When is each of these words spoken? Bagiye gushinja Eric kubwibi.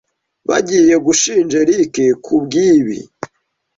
Bagiye 0.49 0.95
gushinja 1.05 1.55
Eric 1.63 1.95
kubwibi. 2.25 2.99